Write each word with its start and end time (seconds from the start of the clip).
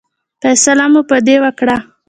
فیصله 0.41 0.85
مو 0.91 1.01
په 1.09 1.17
دې 1.27 1.35
وکړه. 1.43 1.77